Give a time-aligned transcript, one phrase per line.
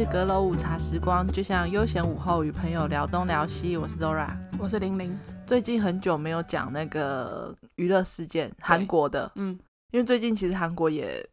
[0.00, 3.76] 是阁楼午茶时光，就像悠闲午后与朋友聊东聊西。
[3.76, 5.14] 我是 Zora，我是玲玲。
[5.46, 9.60] 最近很久没有讲那个娱乐事件，韩国的，嗯，
[9.90, 11.28] 因为最近其实韩国也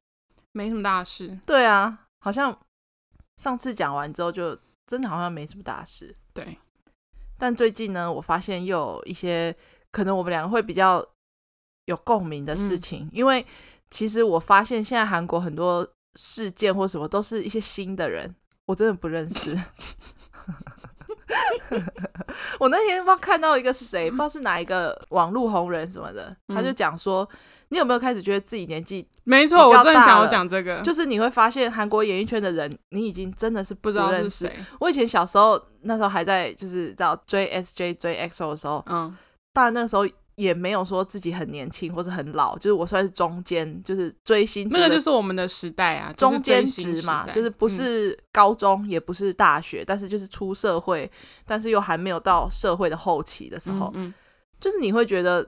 [0.51, 1.39] 没什么大事。
[1.45, 2.59] 对啊，好像
[3.37, 6.13] 上次讲完之后，就真的好像没什么大事。
[6.33, 6.57] 对，
[7.37, 9.55] 但最近呢，我发现又有一些
[9.93, 11.01] 可能我们两个会比较
[11.85, 13.45] 有共鸣的事情，嗯，因为
[13.89, 18.35] 其实我发现现在韩国很多事件或什么都是一些新的人，
[18.67, 19.57] 我真的不认识。
[22.59, 27.27] 我那天不知道看到一个谁，不知道是哪一个网络红人什么的，嗯、他就讲说，
[27.69, 29.67] 你有没有开始觉得自己年纪没错？
[29.67, 34.51] 我真的想要讲这个，就是你会发现韩国演艺圈的人，你已经真的是不，知道是谁。
[34.79, 39.15] 我以前小时候那时候还在就是叫追 SJ 追 EXO 的时候，嗯，
[39.53, 40.05] 当然那个时候。
[40.37, 44.67] 也没有说自己很年轻或者很老，就是我算是中间，就是追星。
[44.69, 51.09] 那个就是我们的时代啊，中间值嘛，就是不是高中，嗯、也不是大学，但是就是出社会，
[51.43, 54.13] 但是又还没有到社会的后期的时候，嗯嗯、
[54.59, 55.43] 就是你会觉得、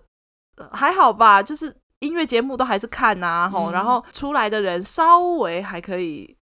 [0.58, 6.36] 呃、还好吧，就是音乐节目都还是看呐、啊，吼、嗯，然后出来的人稍微还可以，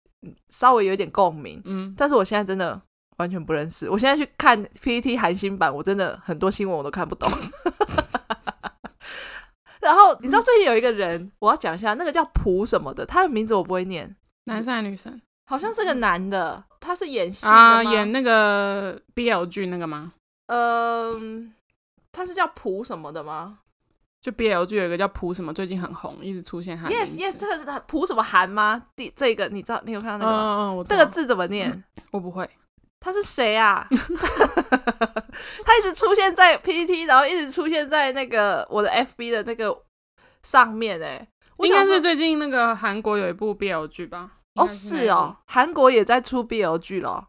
[0.51, 2.81] 稍微有点共鸣，嗯，但是我现在真的
[3.17, 7.29] 完全不认识，我现在去看 PPT 韩星版，我真的很多新闻我都看不懂。
[9.87, 15.21] 然后你知道最近有一个人，嗯、我要讲一下，那个叫朴什么的，他的名字我不会念，男生还是女生？
[15.49, 20.13] 好像是个男的，他是演戏啊，演那个 BL 剧那个吗？
[20.49, 21.53] 嗯，
[22.11, 23.61] 他是叫朴什么的吗？
[24.21, 26.89] 就 BL 剧有一个叫朴什么，最近很红，一直出现他。
[26.89, 28.87] Yes Yes，这个朴什么韩吗？
[28.97, 29.81] 第这个你知道？
[29.87, 30.37] 你有看到那个？
[30.37, 31.71] 嗯嗯，我这个字怎么念？
[31.71, 32.49] 嗯、我不会。
[33.07, 33.87] 他是谁啊？
[35.65, 39.73] 他一直出现在 PPT，然后一直出现在那个我的 FB 的那个
[40.43, 41.25] 上面，哎，
[41.59, 44.33] 应该是最近那个韩国有一部 BL 剧吧？
[44.55, 47.29] 哦，是哦，韩国也在出 BL 剧了，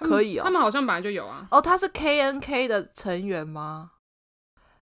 [0.00, 0.44] 可以哦。
[0.44, 1.46] 他们好像本来就有啊。
[1.50, 3.90] 哦，他是 KNK 的成员吗？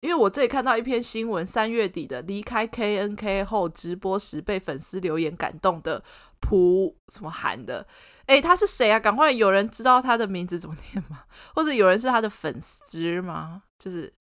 [0.05, 6.05] 因为我这里看到一篇新闻，三月底的离开 KNK 后，直播时被粉丝留言感动的
[6.41, 7.87] 朴什么韩的。
[8.27, 9.01] 诶，他是谁啊？
[9.01, 11.23] 赶快有人知道他的名字怎么念吗？
[11.57, 13.63] 或者有人是他的粉丝吗？
[13.79, 14.13] 就是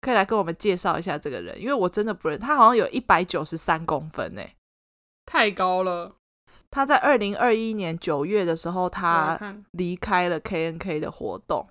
[0.00, 2.36] 可以来跟我们介绍一下这个人，因为我真的不认。
[2.36, 4.56] 他好像有一百九十三公分，诶，
[5.26, 6.16] 太高了。
[6.72, 9.38] 他在二零二一年九月的时候，他
[9.70, 11.68] 离开了 KNK 的活动。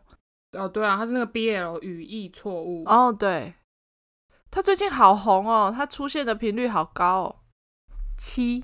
[0.53, 2.83] 哦，对啊，他是那个 BL 语义错误。
[2.85, 3.53] 哦，对，
[4.49, 7.35] 他最近好红哦，他出现的频率好高哦，
[8.17, 8.63] 七。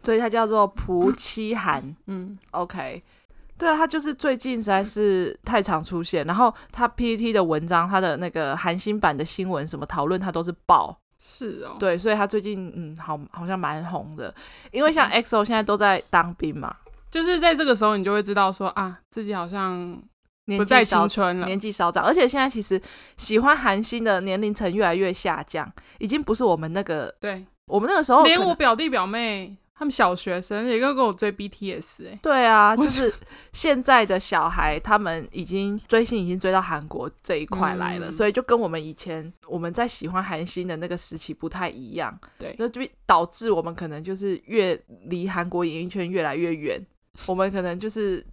[0.00, 3.02] 所以他叫做 蒲七韩，嗯，OK，
[3.58, 14.32] 对啊，他就是最近实在是太常出现，然后他 PPT 的文章，他的那个韩星版的新闻什么讨论，他都是爆，是哦，对，所以他最近嗯，好好像蛮红的，
[14.70, 16.74] 因为像 EXO 现在都在当兵嘛，
[17.10, 20.00] 就是在这个时候，你就会知道说啊，自己好像
[20.56, 22.80] 不再青春了，年纪稍长，而且现在其实
[23.16, 29.56] 喜欢韩星的年龄层越来越下降，已经不是我们那个，对，我们那个时候连我表弟表妹。
[29.80, 33.14] 他们小学生也跟跟我追 BTS 哎、欸，对啊，就是
[33.52, 42.68] 现在的小孩，他们已经追星已经追到韩国这一块来了，嗯、所以就跟我们以前我们在喜欢韩星的那个时期不太一样，对，就
[43.06, 46.84] 导致我们可能就是越离韩国演艺圈越来越远，
[47.26, 48.26] 我们可能就是。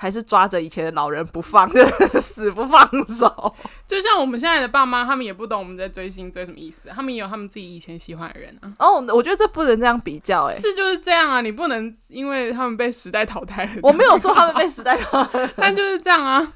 [0.00, 3.54] 还是抓着以前的老人不放， 就是死不放手。
[3.86, 8.72] 就像我们现在的爸妈，他们也不懂我们在追星追什么意思，他们也有他们自己以前喜欢的人啊。
[8.78, 13.72] 哦，我觉得这不能这样比较，哎，是就是这样啊，你不能因为他们被时代淘汰了。
[13.82, 16.50] 我没有说他们被时代淘汰， 但就是这样啊。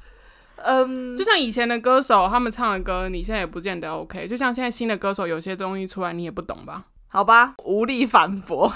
[0.57, 4.27] 嗯，就像以前的歌手，他们唱的歌，你现在也不见得 OK。
[4.27, 6.85] 就像现在新的歌手，有些东西出来，你也不懂吧？
[7.15, 8.67] 好吧，无力反驳。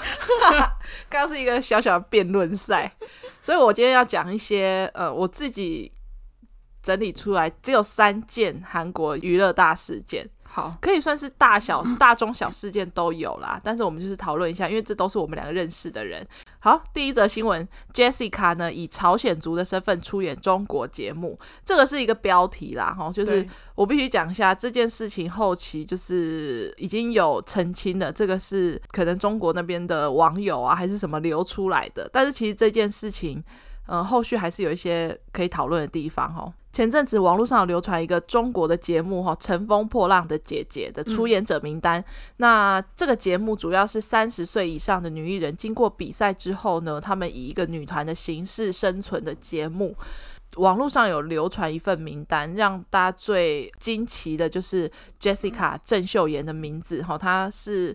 [1.10, 2.90] 刚刚是一个小小的辩论赛，
[3.42, 5.92] 所以我今天要讲一些呃，我自己
[6.82, 10.28] 整理出来只有三件韩国娱乐大事件。
[10.52, 13.60] 好，可以算是大小、 大中小事件都有啦。
[13.62, 16.26] 但是我们就是讨论一下，因为这都是我们两个认识的人。
[16.58, 23.46] 好，第一则新闻，Jessica 呢以朝鲜族的身份出演中国节目，这个是一个标题啦，哈，就是
[23.76, 33.38] 我必须讲一下这件事情后期就是已经有澄清了，这个是可能中国那边的网友啊还是什么流出来的，但是其实这件事情，
[33.86, 36.52] 嗯、呃，后续还是有一些可以讨论的地方，哈。
[36.80, 42.00] 前阵子网络上有流传一个中国的节目哈，《乘风破浪的姐姐》的出演者名单。
[42.00, 42.04] 嗯、
[42.38, 49.94] 那这个节目主要是三十岁以上的女艺人经过比赛之后呢，他们以一个女团的形式生存的节目。
[50.56, 54.90] 网络上有流传一份名单，让大家最惊奇的就是
[55.20, 57.94] Jessica 郑秀妍的名字哈，她是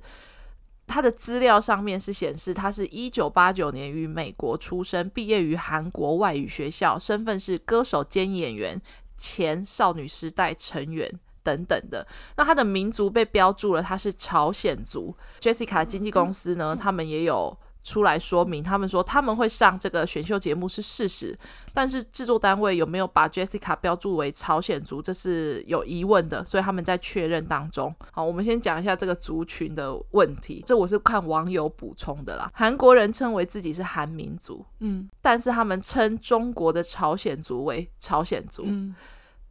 [0.88, 8.82] 他的资料上面是显示，他是一九八九年于美国出生，毕业于韩国外语学校，身份是歌手兼演员，
[9.18, 11.12] 前少女时代成员
[11.44, 12.08] 等等的。
[12.38, 15.16] 那他的民族被标注了，他是朝鲜族。
[15.40, 17.58] Jessica 经纪公司呢，他们也有。
[17.86, 21.38] 出来说明，他们说他们会上这个选秀节目是事实，
[21.72, 27.94] 但是制作单位有没有把 Jessica 标注为朝鲜族，这是有疑问的，所以他们在确认当中。
[28.12, 32.52] 好，我们先讲一下这个族群的问题，这我是看网友补充的啦。
[32.56, 38.96] 韩国人称为自己是韩民族，嗯，但是他们称中国的朝鲜族为朝鲜族，嗯，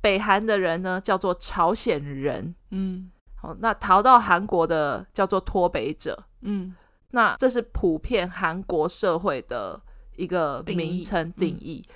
[0.01, 6.75] 北韩的人呢叫做朝鲜人，嗯，好，那逃到韩国的叫做脱北者，嗯。
[7.14, 9.81] 那这是普遍韩国社会的
[10.16, 11.81] 一个名称定义。
[11.87, 11.94] 嗯、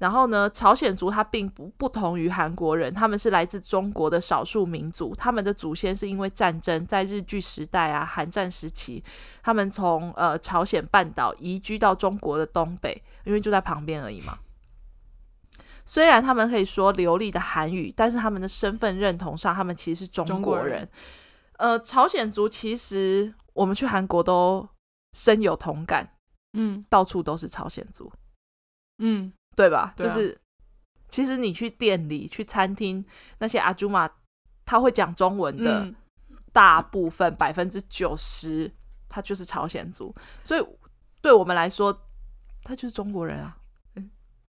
[0.00, 5.14] 然后呢，朝鲜族它并不不同于韩国人，他们是来自中国的少数民族。
[5.14, 9.04] 他们的祖先是因为战争，在日据时代啊，韩战时期，
[9.40, 14.36] 他们从呃朝鲜半岛移居到中国的东北，因为就在旁边而已嘛。
[15.84, 20.42] 虽然他们可以说流利的韩语，但是他们的身份认同上，他们其实是中国人。
[20.42, 20.88] 中国人
[21.58, 23.32] 呃，朝鲜族其实。
[23.52, 24.68] 我们去韩国都
[25.12, 26.16] 深有同感，
[26.52, 28.12] 嗯，到处都是朝鲜族，
[28.98, 29.92] 嗯，对吧？
[29.96, 30.38] 对啊、就是
[31.08, 33.04] 其实你去店里、去餐厅，
[33.38, 34.08] 那些阿朱玛
[34.64, 35.94] 他会讲中文的，嗯、
[36.52, 38.72] 大部分百分之九十，
[39.08, 40.14] 他就是朝鲜族，
[40.44, 40.64] 所以
[41.20, 42.06] 对我们来说，
[42.62, 43.56] 他就是中国人啊。
[43.96, 44.10] 嗯，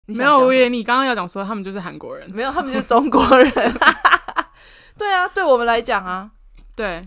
[0.06, 3.52] 没有，我以为你刚刚要讲说他们就是韩国人，没有，他们就是中国人。
[4.96, 6.30] 对啊，对我们来讲啊，
[6.74, 7.06] 对。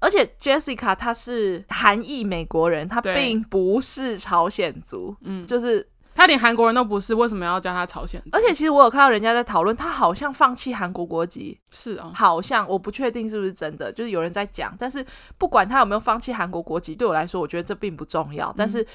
[0.00, 8.30] 而且 Jessica 她是韩裔美国人，她并不是朝鲜族，嗯，就是她连韩国人都不是，为什么要叫她朝鲜族？
[8.32, 14.74] 而且其实我有看到人家在讨论，她好像放弃韩国国籍，是哦，好像我不确定是不是真的，就是有人在讲。
[14.78, 15.04] 但是
[15.38, 18.52] 不管她有没有放弃韩国国籍，对我来说，我觉得这并不重要。
[18.56, 18.86] 但是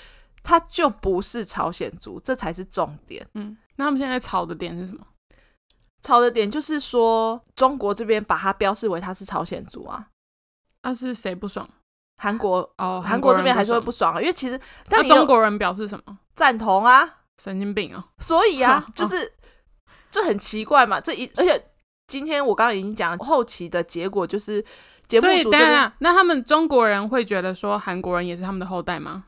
[0.43, 3.25] 她就不是朝鲜族，这才是重点。
[3.35, 5.01] 嗯，那他们现在吵的点是什么？
[6.03, 10.07] 吵的点就是说中国这边把他标示为他是朝鲜族啊。
[10.83, 11.67] 那、啊、是谁不爽？
[12.17, 16.17] 韩国哦，韩国这边还是会不爽啊，因为其实那中国人表示什么？
[16.35, 18.05] 赞同啊，神经病啊！
[18.19, 19.33] 所以啊， 就是
[20.09, 21.01] 这很奇怪嘛。
[21.01, 21.71] 这一而且
[22.07, 24.63] 今天我刚刚已经讲后期的结果就是
[25.07, 29.23] 节目组这边，那他们中国人会觉得说韩国人也是他们的后代吗？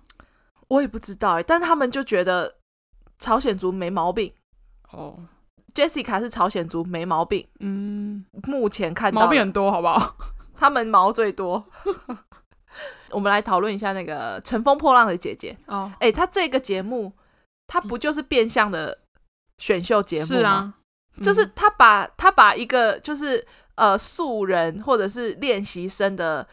[0.68, 2.58] 我也不知道哎、欸，但他们就觉得
[3.18, 4.32] 朝鲜族没毛病
[4.92, 5.18] 哦。
[5.74, 10.16] Jessica 是朝鲜族没毛病，嗯，目前看到毛病很多，好不好？
[10.56, 11.66] 他们毛最多，
[13.12, 15.92] 我们来讨论一下那个《乘风破浪的姐姐》哦。
[16.00, 17.14] 哎，他这个节目，
[17.68, 19.00] 他不就是变相的
[19.58, 20.26] 选秀节目吗？
[20.38, 20.74] 是啊，
[21.22, 23.46] 就是他把他把一个就是
[23.76, 26.48] 呃素人或者是练习生的，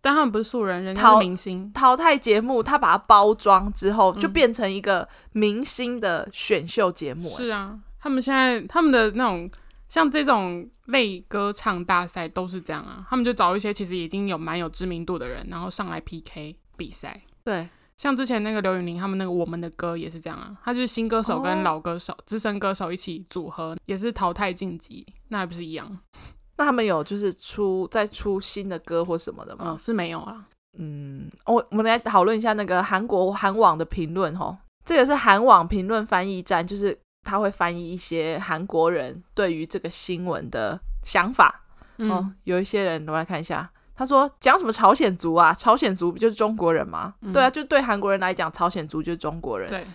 [0.00, 7.28] 但他们不是素人，人家是明星淘汰节目，他把它包装之后，就变成一个明星的选秀节目。
[7.36, 9.50] 是啊，他们现在他们的那种。
[9.90, 17.20] 像这种类歌唱大赛都是这样啊，他们就找一些其实已经有蛮有知名度的人，然后上来 PK 比赛。
[17.42, 25.98] 对，像之前那个刘宇宁他们那个《我们的歌》也是这样啊，他就是新歌手跟老歌手、资、哦、深歌手一起组合，也是淘汰晋级，那还不是一样？
[26.56, 29.64] 那他们有就是出再出新的歌或什么的吗？
[29.70, 30.46] 嗯、是没有啊。
[30.78, 36.96] 嗯，我我们来讨论一下那个韩国韩网的评论哈，这个是韩网评论翻译站，就是。
[37.22, 41.62] 他会翻译一些韩国人对于这个新闻的想法。
[41.98, 43.70] 嗯、哦，有一些人，我来看一下。
[43.94, 45.52] 他说：“讲什么朝鲜族啊？
[45.52, 47.14] 朝鲜族不就是中国人吗？
[47.20, 49.86] 嗯、对啊，就对韩国人来讲，朝鲜族就是中国人。”对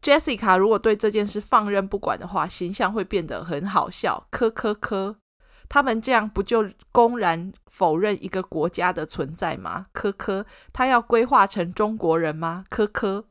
[0.00, 4.28] ，Jessica 如果对这件事放任不管的话，形象会变得很好笑。
[4.30, 5.16] 科科科，
[5.68, 9.86] 他们这样不就公然否认一个国家的存在吗？
[9.90, 12.64] 科科，他要规划成中国人吗？
[12.68, 13.24] 科科。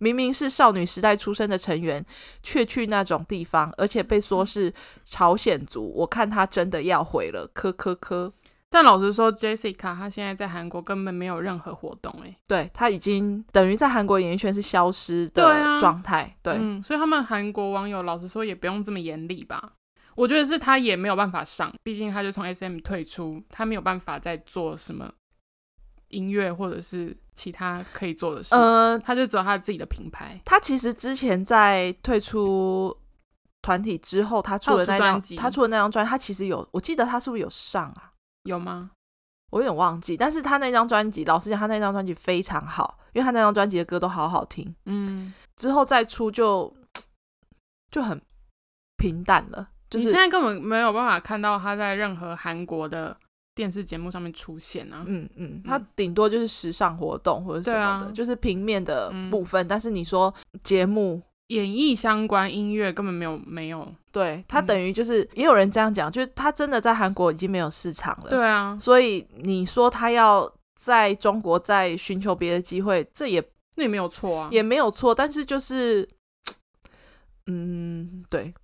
[0.00, 2.04] 明明是少女时代出生的成员，
[2.42, 4.72] 却去那种地方，而且被说是
[5.04, 5.92] 朝鲜族。
[5.94, 8.32] 我看他真的要毁了，科科科。
[8.72, 15.42] 但老实说，Jessica 她现在在韩国根本没有任何活动，欸，哎，对，她已经等于在韩国演艺圈是消失的
[15.80, 16.36] 状态。
[16.40, 19.72] 对，啊、对、嗯，所以他们韩国网友老实说也不用这么严厉吧？
[20.14, 25.10] 我觉得是她也没有办法上，毕竟她就从 SM 退出，她没有办法再做什么
[26.10, 27.16] 音乐或者是。
[27.36, 30.38] 其他可以做的事，呃，他就只有他自己的品牌。
[30.44, 32.94] 他其实之前在退出
[33.62, 38.12] 团体之后，他出了那张，他出了那张专辑，他其实有，我记得他是不是有上啊？
[38.42, 38.90] 有吗？
[39.52, 40.18] 我有点忘记。
[40.18, 44.74] 但是他那张专辑，老实讲，他那张专辑非常好，因为他那张专辑的歌都好好听。
[44.84, 46.70] 嗯，之后再出就
[47.90, 48.20] 就很
[48.98, 49.70] 平淡了。
[49.88, 53.16] 就是你现在根本没有办法看到他在任何韩国的。
[53.60, 55.04] 电视节目上面出现啊。
[55.06, 59.66] 嗯嗯，他顶多就是时尚活动或者什么的，啊、就是平面的部分。
[59.66, 63.86] 嗯、但是你说节目演艺相关音乐根本没有没有。
[64.10, 68.30] 对，他等于就是、嗯、也有人这样讲，就是他真的在韩国已经没有市场了。
[68.30, 70.50] 对啊，所以你说他要
[70.80, 73.44] 在中国再寻求别的机会，这也
[73.76, 75.14] 那也没有错啊，也没有错。
[75.14, 76.08] 但是就是，
[77.46, 78.54] 嗯，对。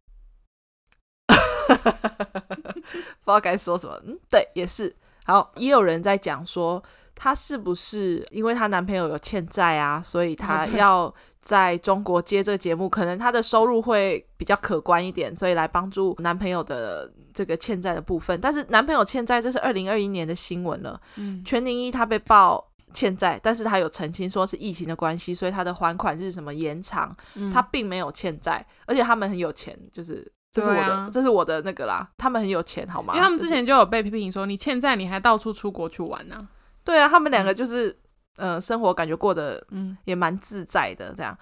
[2.93, 4.95] 不知道该说什么，嗯，对，也是。
[5.25, 6.81] 好，也有人在讲说，
[7.15, 18.41] 她是不是因为她男朋友有欠债啊，所以她要在中国接这个节目，可能她的收入会比较可观一点，所以来帮助男朋友的这个欠债的部分。
[18.41, 21.01] 但是男朋友欠债，这是二零二一年的新闻了。
[21.17, 22.65] 嗯，全宁一她被曝
[22.95, 27.13] 欠债，但是他有澄清说是疫情的关系，所以他的还款日什么延长，
[27.53, 30.33] 他并没有欠债，而且他们很有钱，就是。
[30.57, 32.09] 这是我的，啊、这是我的那个啦。
[32.17, 33.15] 他们很有钱，好吗？
[33.15, 36.49] 因为他们之前就有被批评说，你欠债，你还到处出国去玩呢、啊。
[36.85, 37.91] 对啊，他们两个就是，
[38.37, 41.13] 嗯、呃，生活感觉过得，嗯，也蛮自在的。
[41.17, 41.37] 这样，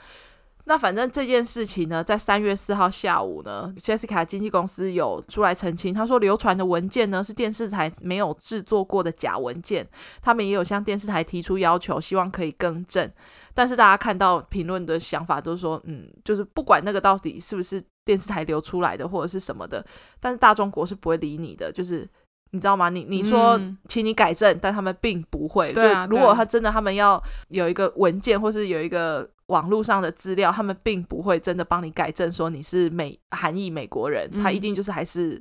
[0.65, 9.87] 那反正这件事情呢，在三月四号下午呢，Jessica 经纪公司有出来澄清，他说流传的文件呢是电视台没有制作过的假文件，
[10.23, 13.11] 他们也有向电视台提出要求，希望可以更正。
[13.53, 17.83] 但是大家看到评论的想法都是说，嗯，就是不管那个到底是不是。
[18.07, 19.83] 电视台流出来的或者是什么的，
[20.21, 22.07] 但是大中国是不会理你的，就是
[22.55, 22.89] 你知道吗？
[22.89, 25.73] 你你说，请你改正，嗯、但他们并不会。
[25.73, 35.39] 对啊，如果他真的他们要有一个文件，或是有一个网络上的资料，他们并不会真的帮你改正，说你是美韩裔美国人，嗯、他一定就是还是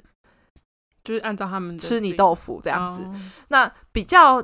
[1.04, 3.02] 就是按照他们吃你豆腐这样子。
[3.04, 3.16] 哦、
[3.50, 4.44] 那比较。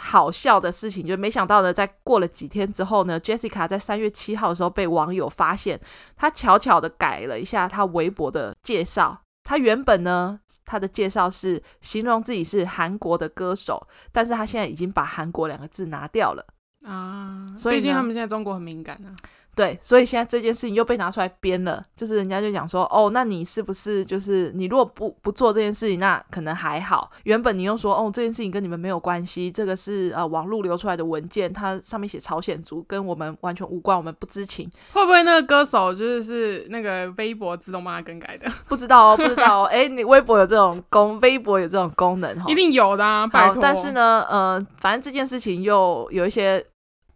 [0.00, 5.80] 好笑的事情，就没想到呢，在过了几天之后呢，Jessica 在三月七号的时候被网友发现，
[6.14, 9.22] 她悄悄的改了一下她微博的介绍。
[9.48, 16.44] 她原本呢，他的介绍是形容自己是韩国的歌手，但是他现在已经把韩国两个字拿掉了
[16.84, 17.46] 啊。
[17.56, 19.16] 所以毕竟他们现在中国很敏感啊。
[19.58, 27.10] 对，所以现在这件事情又被拿出来编了，就是人家就讲说，哦，那你是不是就是你如果不不做这件事情，那可能还好。
[27.24, 34.70] 原本你又说，哦，这件事情跟你们没有关系，这个是呃网络流出来的文件，它上面写朝鲜族，跟我们完全无关，我们不知情。
[34.92, 38.48] 会不会那个歌手就是是那个微博自动帮他更改的？
[38.68, 39.64] 不知道哦，不知道哦。
[39.64, 42.44] 哎，你微博有这种功，微博有这种功能哈？
[42.48, 43.58] 一定有的啊，拜托。
[43.60, 46.64] 但是呢，呃，反正这件事情又有一些。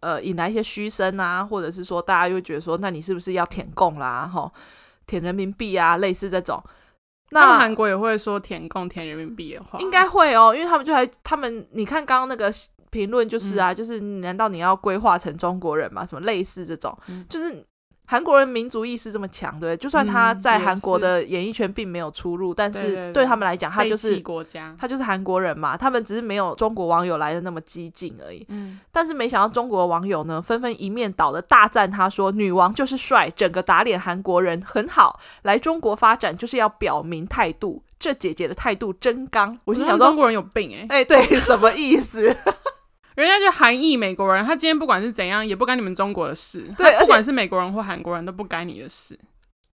[0.03, 4.29] 呃，引来一些嘘声啊，或者是说大家又觉得说，那你是不是要舔共啦？
[4.31, 4.51] 哈，
[5.07, 6.61] 舔人民币啊，类似这种。
[7.29, 12.53] 那韩国也会说舔共、舔人民币的话，应该会哦，因为他们就还他们，你看刚刚那个
[12.91, 16.05] 评论就是啊，嗯、就是难道你要规划成中国人吗？
[16.05, 17.65] 什么类似这种，嗯、就是。
[18.05, 25.77] 韩国人民族意识这么强，对不对，就算他在韩国的演艺圈并没有出入，嗯、但是对他们来讲，他就是国家，他就是韩国人嘛。
[25.77, 28.45] 他们只是没有中国网友来的那么激进而已。
[28.49, 37.81] 嗯，但是没想到中国网友呢，纷纷一面倒的大赞他说：“女王就是帅，整个打脸韩国人很好，来中国发展就是要表明态度。
[37.97, 42.35] 这姐姐的态度真刚。”我心想说：“中国人有病哎、欸！”哎、欸，对，什么意思？
[43.15, 46.63] 人家就韩裔美国人，他今天不管是怎样，也不干你们中国的事。
[46.77, 49.17] 对，不管是美国人或韩国人都不干你的事。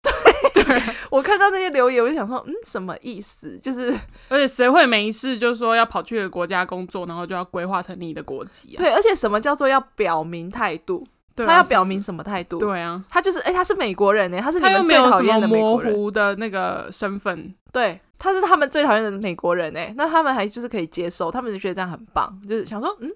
[0.02, 3.59] 对，对我看到那些留言，我就想说，嗯，什么意思？
[3.62, 3.93] 就是，
[4.28, 8.78] 而且谁会没事，就是说要跑去一个国家工作，然后就要规划成你的国籍啊？
[8.78, 11.07] 对，而且什么叫做要表明态度？
[11.37, 12.59] 他要表明什么态度？
[12.59, 15.93] 对啊，他就是，哎、欸，他是美国人呢，他是你们最讨厌的美国人。
[15.93, 19.92] 模糊的那个身份，对，他是他们最讨厌的美国人哎。
[19.96, 23.11] 那他们还就是可以接受，他们就觉得这样很棒，就是想说，嗯。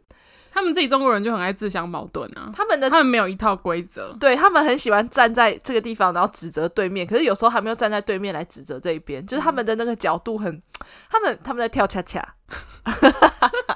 [0.53, 10.61] 他们自己中国人就很爱自相矛盾啊，他们的他们没有一套规则，对，他们很喜欢站在这个地方，然后指责对面，可是有时候还没有站在对面来指责这一边，就是他们的那个角度很，
[11.09, 12.35] 他们他们在跳恰恰。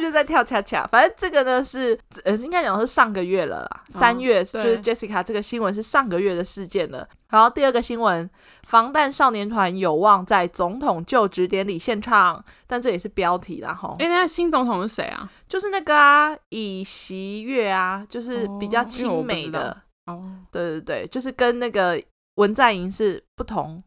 [0.00, 7.06] 就在跳恰恰，反正这个呢是呃，应该讲是上个月了啦，三月、哦、就是 Jessica 这个新闻是上个月的事件了。
[7.28, 8.28] 然后，第二个新闻，
[8.66, 13.96] 防弹少年团有望在总统就职典礼献唱，但这也是标题啦吼。
[14.00, 15.30] 哎，那新总统是谁啊？
[15.48, 19.76] 就是那个啊，尹锡悦啊，就是比较亲美的
[20.06, 20.32] 哦。
[20.50, 22.02] 对对对，就是跟那个
[22.34, 23.80] 文在寅是不同。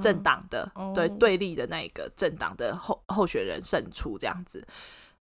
[0.00, 4.66] 政党的、uh, 对对立的那一个政党的候候选人胜出这样子，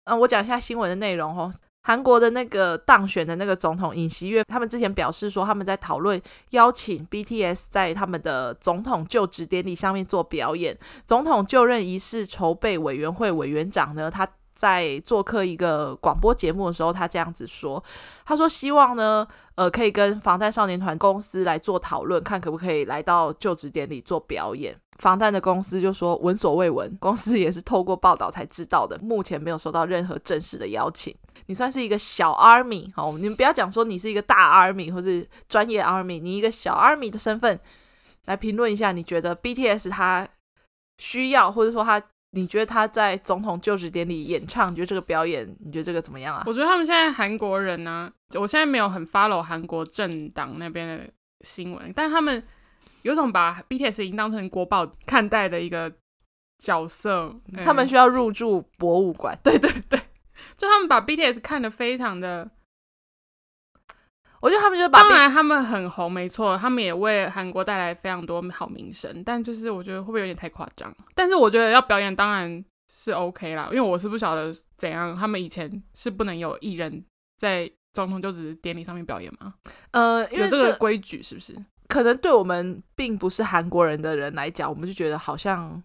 [0.08, 1.52] 嗯、我讲一下新闻的内容哦。
[1.82, 10.76] 韩国的那个当选的那个总统尹锡悦，他们之前表示说他们在讨论邀请 BTS 在他们的总统就职典礼上面做表演。
[11.06, 14.28] 总统就任仪式筹备委员会委员长呢，他。
[14.58, 17.80] 在做客一个广播节目的时候，他这样子说
[18.26, 19.24] ：“他说希望呢，
[19.54, 24.76] 呃，可以跟防弹少年团公司来做讨论，看可不可以来到就职典礼做表演。
[24.98, 31.14] 防弹的公司就说闻所未闻， 公司也是透过报道才知道的，目前没有收到任何正式的邀请。
[31.46, 37.58] 你算是一个小 army，好，你们不要讲说你是一个大 army 或是专业 army，你一个小 army 的身份
[38.26, 40.28] 来评论一下，你觉得 BTS 他
[40.98, 42.02] 需要，或者说他，
[42.32, 46.42] 你觉得他在总统就职典礼演唱，你觉得这个表演，你觉得这个怎么样啊？
[46.44, 51.08] 我觉得他们现在韩国人呢、啊，我现在没有很 follow 韩国政党那边的
[51.42, 52.42] 新闻，但他们
[53.02, 55.92] 有种把 BTS 已经当成国宝看待的一个
[56.58, 60.00] 角色，他们需要入驻博物馆， 对对对。
[60.56, 62.48] 就他们把 BTS 看得非常的，
[64.40, 70.94] 我觉得他们就把，当然他们很红，没错，他们也为韩国带来非常多好名声，但就是我觉得会不会有点太夸张？
[71.14, 77.04] 但是我觉得要表演当然是 OK 啦，因为我是不晓得怎样，他们以前是不能有艺人
[77.36, 79.54] 在总统就职典礼上面表演吗？
[79.92, 81.56] 呃，因为有这个规矩是不是？
[81.88, 85.82] 可能对我们并不是韩国人的人来讲，我们就觉得好像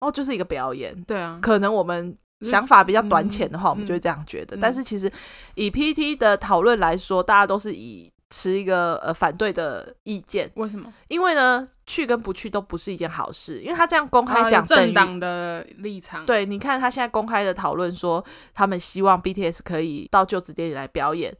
[0.00, 2.16] 哦，就是一个表演，对啊，可能我们。
[2.42, 4.54] 想法比较短浅的话，嗯、我们就会这样觉得。
[4.58, 5.10] 嗯、但是其实
[5.54, 10.52] 以 PT 的讨论来说，大家都是以持一个呃反对的意见。
[10.56, 10.92] 为什么？
[11.08, 13.62] 因为呢，去跟不去都不是一件好事。
[13.62, 18.22] 因为他这样公开讲、啊、政党的立场，对，你看他现在公开的讨论说，
[18.52, 21.34] 他们希望 BTS 可以到就职典礼来表演，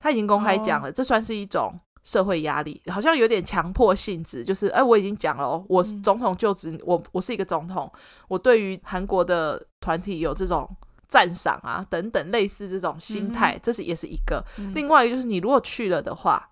[0.00, 1.72] 他已经公开讲了，哦、这算是一种。
[2.04, 7.90] 社会压力好像有点强迫性质，就是哎，我已经讲了哦，我是总统就职，嗯、我我是一个总统，
[8.28, 10.68] 我对于韩国的团体有这种
[11.08, 14.44] 赞赏啊等等类似这种心态，嗯、这是也是一个。
[14.58, 16.50] 嗯、另外一个就是你如果去了的话，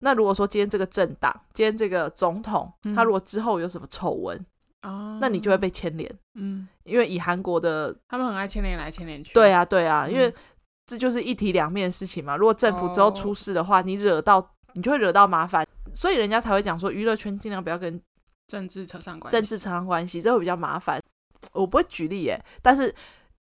[0.00, 4.44] 那如果说今天这个政党，今天这个总统，嗯、他如果之后有什么丑闻，
[4.82, 6.12] 哦、那你就会被牵连。
[6.34, 9.34] 嗯，因为以韩国的他们很爱牵连来牵连去。
[9.34, 10.34] 对啊，对啊，嗯、因为。
[10.88, 12.34] 这就是一体两面的事情嘛。
[12.34, 18.00] 如果政府之后出事的话，你惹到你就会惹到麻烦，所以人家才会讲说，娱乐圈尽量不要跟
[18.46, 20.98] 政治扯上关系，政治扯上关系，这会比较麻烦。
[21.52, 22.92] 我不会举例耶，但是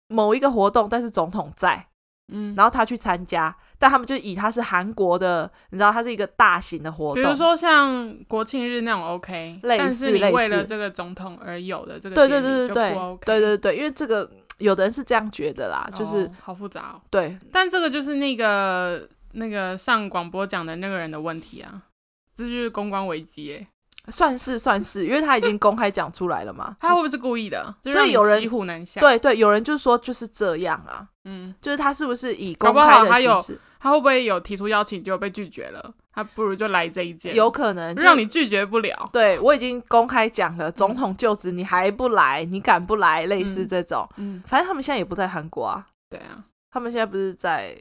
[0.09, 1.87] 某一个活动，但是总统在，
[2.33, 14.29] 嗯，然后他去参加，但他们就以他是韩国的，你知道，他是一个大型的活动，比如说像国庆日那种 OK，类似但是你为了这个总统而有的这个，对对对对对，对对对，因为这个。
[14.57, 17.01] 有的人是这样觉得啦，就是、哦、好复杂哦。
[17.09, 21.83] 对，但这个就是那个那个上广播讲的那个人的问题啊，
[22.33, 23.67] 这就是公关危机耶，
[24.09, 27.73] 算是算是，因为他已经公开讲出来了嘛， 他会不会是故意的？
[27.83, 29.01] 所以有人骑虎难下。
[29.01, 33.59] 对对，有人就说就是这样啊，嗯，就是他是不是以公开的形式？
[33.79, 35.93] 他会不会有提出邀请，结果被拒绝了？
[36.11, 39.07] 他不如就来这一件，有可能让你拒绝不了。
[39.13, 43.27] 对，我已经公开讲了，总统就职你还不来，你敢不来？
[43.27, 45.85] 类似这种，嗯，反正他们现在也不在韩国啊。
[46.09, 47.77] 对啊，他们现在不是在，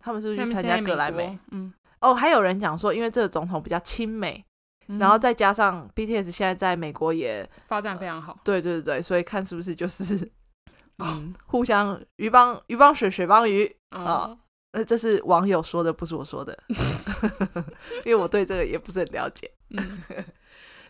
[0.00, 1.38] 他们是不是去参加格莱美？
[1.50, 4.42] 嗯，哦，还有人讲说，因为这个总统比较亲美，
[4.86, 8.38] 然后再加上 BTS 现在在美国也发展非常好。
[8.44, 10.30] 对对对对，所以看是不是就是，
[10.98, 14.36] 嗯， 互相鱼帮鱼帮水，水帮鱼啊。
[14.72, 16.58] 呃，这是网友说的，不是我说的，
[18.04, 19.48] 因为我对这个也不是很了解。
[19.70, 19.78] 嗯、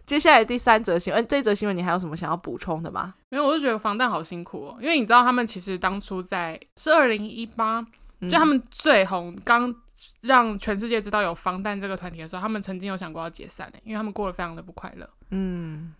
[0.07, 3.15] 接下来第三则新闻，这则新闻你还有什么想要补充的吗？
[3.29, 7.87] 没有，我就觉得防弹好辛苦哦，因为你知道他们其实当初在是二零一八，
[8.23, 9.75] 就他们最红，刚
[10.23, 15.09] 让全世界知道有防弹这个团体的时候，他们曾经有想过要解散的，因为他们过得非常的不快乐。
[15.31, 15.95] 嗯。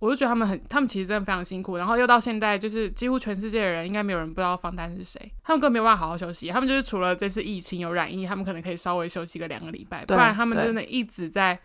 [0.00, 11.58] 我就觉得他们很，他们其实真的非常辛苦，然后又到现在，就是几乎全世界的人应该没有人不知道防弹是谁，他们根本没有办法好好休息，他们就是除了这次疫情有染疫，他们可能可以稍微休息个两个礼拜，不然他们真的一直在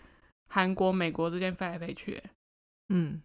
[0.47, 2.21] 韩国、美国之间飞来飞去。
[2.93, 3.21] 嗯，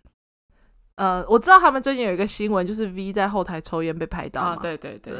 [0.97, 5.13] 呃，我知道他们最近有一个新闻，就是 V 在后台抽烟被拍到啊，对对，对，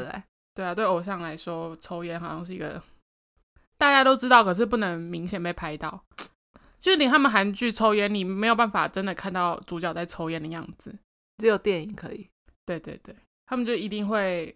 [0.55, 2.81] 对啊，对偶像来说，抽烟好像是一个
[3.77, 6.03] 大家都知道，可是不能明显被拍到。
[6.77, 10.93] 就是连他们韩剧抽烟，你没有办法真的看到主角在抽烟的样子，
[11.37, 12.27] 只有电影可以。
[12.65, 13.15] 对对对，
[13.47, 14.55] 他们就一定会，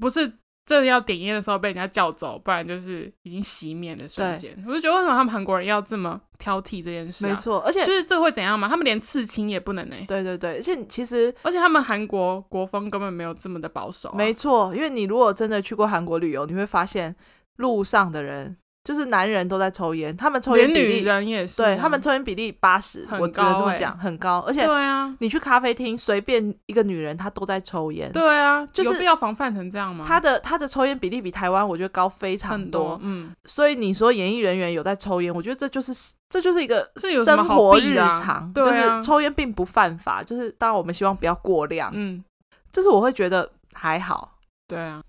[0.00, 0.26] 不是
[0.64, 4.56] 真的要点烟的时候被人家叫走，不然就是已经熄灭的瞬间。
[4.66, 7.30] 我就觉得为什么他们韩国人要这么挑剔这件事啊？
[7.30, 8.68] 没错，而且就是这会怎样嘛？
[8.68, 9.96] 他们连刺青也不能呢。
[10.08, 14.16] 对对对，而且其实，而且他们韩国国风根本没有这么的保守啊。
[14.16, 17.14] 没错，因为你如果真的去过韩国旅游，你会发现
[17.56, 18.56] 路上的人。
[18.86, 24.38] 就是男人都在抽烟，他们抽烟比例，女人也是啊，对他们抽烟比例八十，欸，我只能这么讲，很高。
[24.46, 28.12] 而且，对啊，你去咖啡厅随便一个女人，她都在抽烟。
[28.12, 30.04] 对啊，就是有必要防范成这样吗？
[30.06, 33.34] 他的他的抽烟比例比台湾我觉得高非常多，多嗯。
[33.42, 35.92] 所以你说演艺人员有在抽烟，我觉得这就是
[36.30, 36.88] 这就是一个
[37.24, 42.22] 生活日常，就是抽烟并不犯法，就是当然我们希望不要过量，嗯，
[42.70, 44.38] 就是我会觉得还好，
[44.68, 45.02] 对啊。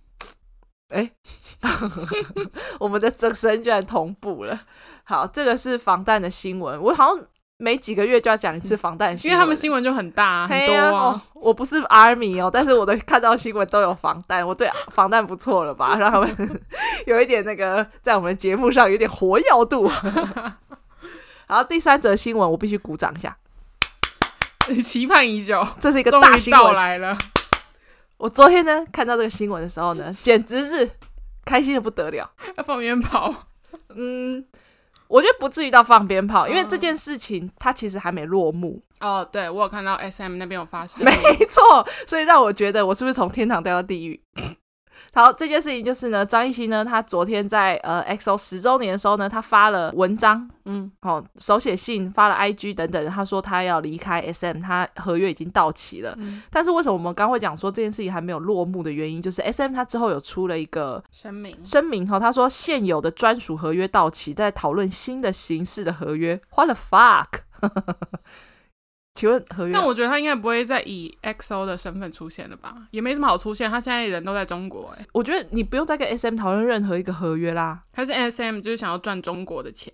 [0.90, 1.12] 哎，
[2.80, 4.60] 我们的真身居然同步了。
[5.04, 6.82] 好，这个是防弹的新闻。
[6.82, 7.26] 我好像
[7.58, 11.22] 每几个月就要讲一次防弹新闻，因为他们新闻就很大、啊、很多哦。
[11.36, 15.96] 我不是 Army 哦，但是我的看到新闻都有防弹，我对防弹不错了吧？
[16.00, 16.62] 让他们
[17.08, 19.92] 有一点那个在我们节目上有点活跃度。
[21.48, 23.38] 然后，第三则新闻我必须鼓掌一下，
[24.84, 27.18] 期盼已久，这是一个大新闻来了。
[28.18, 30.90] 我昨天呢看到这个新闻的时候呢， 简直是
[31.46, 33.34] 开心的不得了，要放鞭炮。
[33.96, 34.44] 嗯，
[35.08, 38.82] 我觉得不至于到放鞭炮，因为这件事情它其实还没落幕。
[39.00, 41.12] 哦，对，我有看到 SM 那边有发生， 没
[41.46, 44.20] 错，所以让我觉得我是不是从天堂掉到地狱？
[45.18, 56.14] 好，这件事情就是呢，张艺兴呢，他昨天在呃 XO 十周年的时候呢，他发了文章，嗯，好、哦，手写信，发了 IG 等等，他说他要离开 SM，他合约已经到期了。
[56.20, 66.40] 嗯、但是为什么我们刚会讲说这件事情还没有落幕的原因，就是 SM 他之后有出了一个声明，声明哈，他说现有的专属合约到期，在讨论新的形式的合约。
[66.56, 67.40] What the fuck？
[69.18, 69.74] 请问合约？
[69.74, 72.76] 但我觉得他应该不会再以 XO 的身份出现了吧？
[72.92, 75.08] 也没什么好出现，他现在人都在中国哎、欸。
[75.12, 77.84] 我觉得你不用再跟 SM 讨论任何一个合约啦。
[77.92, 79.92] 他是 SM 就是想要赚中国的钱？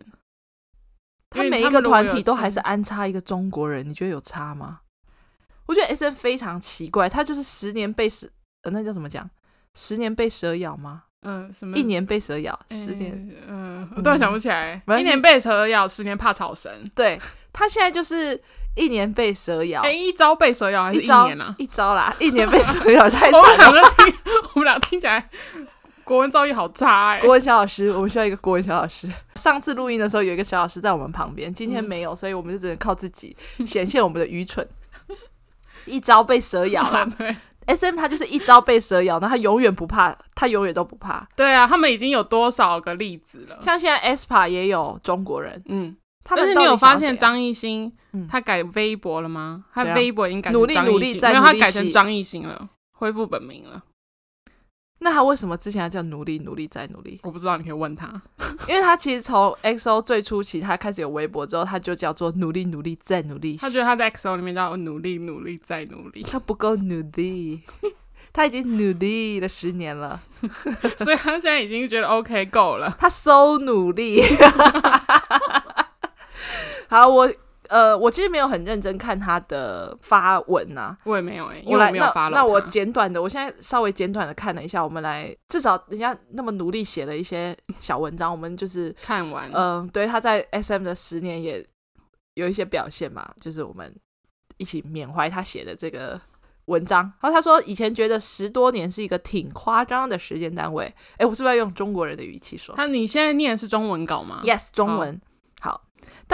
[1.29, 4.81] 他每一个团体都还是安插一个中国人，你觉得有差吗？
[5.67, 8.27] 我觉得 SM 非常奇怪，他就是十年被蛇，
[8.63, 9.29] 呃，那叫怎么讲？
[9.73, 11.03] 十年被蛇咬吗？
[11.21, 11.77] 嗯，什么？
[11.77, 13.33] 一年被蛇咬，欸、十年？
[13.47, 14.83] 嗯，我突然想不起来。
[14.85, 16.69] 嗯、一年被蛇咬，十年怕草绳。
[16.93, 17.17] 对，
[17.53, 18.43] 他现在就是。
[18.75, 21.55] 一年被蛇咬，哎、欸，一招被蛇咬还是一年呢、啊？
[21.59, 23.67] 一朝啦，一年被蛇咬太 惨了。
[23.67, 24.15] 我们听，
[24.53, 25.29] 我们俩听起来
[26.03, 27.21] 国文造诣好差哎、欸。
[27.21, 29.07] 国文小老师，我们需要一个国文小老师。
[29.35, 34.67] 上次录音的时候有一个小老师在我们旁边，今天没有，所以我们就只能靠自己显现我们的愚蠢。
[35.85, 37.35] 一招被蛇咬了， 对
[37.67, 41.27] ，SM 他就是一招被蛇咬，那他永远不怕，他永远都不怕。
[41.35, 43.59] 对啊，他们已经有多少个例子了？
[43.61, 45.95] 像现在 aespa 也有中国人，嗯。
[46.23, 47.91] 但是你有发现张艺兴
[48.29, 49.65] 他改微博了吗？
[49.73, 53.83] 他微博已经改成张艺兴，努力在努力，他改成张艺兴了，恢复本名了。
[54.99, 57.19] 那他为什么之前要叫努力努力再努力？
[57.23, 58.21] 我不知道，你可以问他。
[58.69, 63.57] 因为他其实从 XO 最初期他开始有微博之后，他就叫做努力努力再努力。
[63.57, 67.61] 他觉得他在 XO 里面叫努力努力再努力，他不够努力，
[68.31, 70.21] 他已经努力了十年了，
[70.99, 72.95] 所以他现在已经觉得 OK 够了。
[72.97, 74.21] 他 so 努力。
[76.93, 77.27] 好，我
[77.69, 82.37] 呃，我其实没有很认真看他的发文呐、啊，我也没有哎、欸，我来没有发了。
[82.37, 89.49] 那我简短的，我现在稍微简短的看了一下，我们来至少人家那么努力写了一些小文章，我们就是 看完。
[89.53, 91.65] 嗯、呃，对，他在 SM 的十年也
[92.35, 93.91] 有一些表现嘛，就是我们
[94.57, 96.21] 一起缅怀他写的这个
[96.65, 97.01] 文章。
[97.21, 102.75] 然后他说，以前觉得十多年是一个挺夸张的时间单位，哎，我是不是要用中国人的语气说？
[102.77, 105.19] 那你现在念的是中文稿吗？Yes，中文。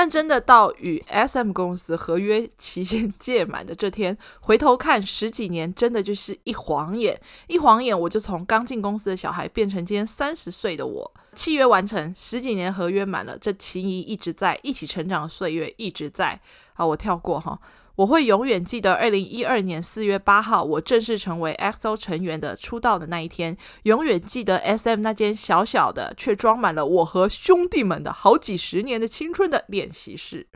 [0.01, 11.13] 但真的到与 SM 公司合约期限届满的这天，回头看十几年，真的就是一晃眼，一晃眼我就从刚进公司的小孩变成今天三十岁的我。
[11.35, 16.39] 契约完成，十几年合约满了，这情谊一直在，一起成长的岁月一直在。
[16.71, 17.59] 好，我跳过哈。
[17.99, 23.57] 我会永远记得二零一二年四月八号，我正式成为 XO 成员的出道的那一天。
[23.83, 30.47] 永远记得 SM 那间小小的却装满了我和兄弟们的好几十年的青春的练习室。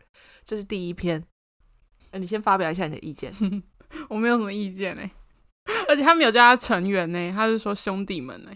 [0.46, 1.26] 这是第一篇。
[2.12, 3.34] 呃，你先发表一下你的意见。
[4.08, 5.02] 我没有什么意见呢，
[5.90, 8.52] 而且他没有叫他成员呢，他是说兄弟们呢。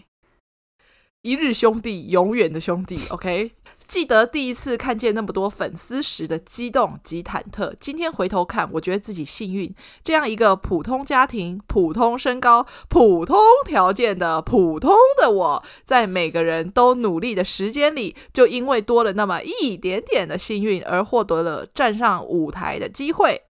[1.20, 3.00] 一日兄弟，永远的兄弟。
[3.10, 3.52] OK。
[3.88, 7.72] 记得第一次看见那么多粉丝时的激动及忐忑。
[7.80, 9.74] 今天回头看，我觉得自己幸运，
[10.04, 23.40] 这样一个普通家庭、普通身高、普通条件的普通的我，在每个人都努力的时间里，就因为多了那么一点点的幸运，而获得了站上舞台的机会。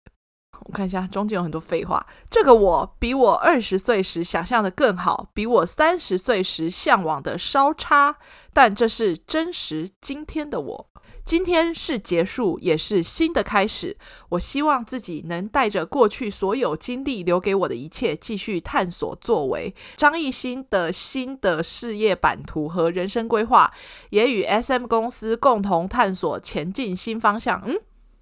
[0.64, 2.07] 我看一下，中间有很多废话。
[2.31, 8.16] 这个我比我二十岁时想象的更好，比我三十岁时向往的稍差，
[8.53, 10.90] 但这是真实今天的我。
[11.25, 13.99] 今天是结束，也是新的开始。
[14.31, 19.75] 我希望自己能带着过去所有经历留给我的一切，继续探索作为。
[19.97, 23.71] 张艺兴的新的事业版图和人生规划，
[24.09, 27.62] 也与 SM 公司共同探索前进新方向。
[27.66, 27.79] 嗯。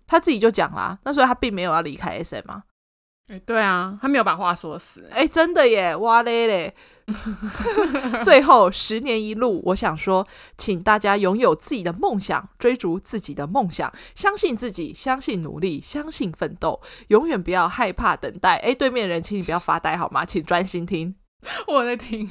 [0.07, 2.63] 他自己就讲啦，那所以他并没有要离开 SM 啊。
[3.29, 5.09] 哎，对啊，他没有把话说死。
[5.13, 6.75] 哎，真的耶，哇嘞嘞！
[8.23, 18.57] 最后十年一路，我想说，请大家拥有自己的梦想，追逐自己的梦想，相信自己，相信努力，相信奋斗，永远不要害怕等待。
[18.59, 20.25] 哎，对面人，请你不要发呆好吗？
[20.25, 21.17] 请专心听。
[21.69, 22.29] 我在听，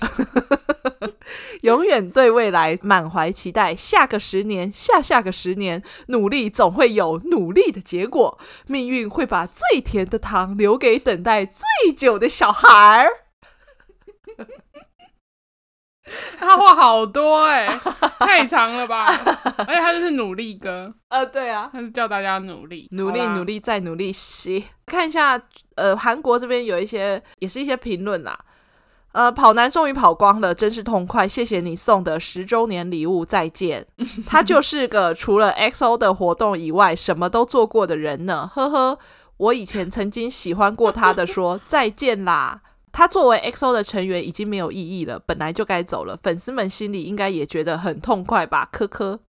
[1.62, 3.74] 永远对未来满怀期待。
[3.76, 8.38] 下个十年，下下个十年，努力总会有努力的结果。
[8.68, 13.10] 命运会把最甜的糖留给等待最久的小孩儿。
[16.38, 17.80] 他话好多哎、欸，
[18.20, 19.06] 太长了吧？
[19.60, 24.14] 而且他就是努力哥，呃，对啊，他是叫大家努力，努力，努力，再努力。
[24.14, 25.42] 是，看一下，
[25.76, 28.38] 呃，韩国这边有一些，也是一些评论啦。
[29.16, 31.26] 呃，跑男终于跑光了，真是痛快！
[31.26, 33.88] 谢谢你送的十周年礼物，再见。
[34.28, 39.00] 他就是个除了 XO 的活动以外什么都做过的人呢，呵呵。
[39.38, 42.62] 我以前曾经喜欢过他的说，说再见啦。
[42.92, 48.68] 他作为 XO 的成员已经没有意义了，本来就该走了，粉丝们心里应该也觉得很痛快吧？
[48.70, 49.22] 科科，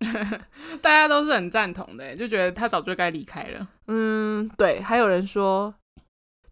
[0.82, 3.66] 大家都是很赞同的，就觉得他早就该离开了。
[3.86, 5.74] 嗯，对，还有人说。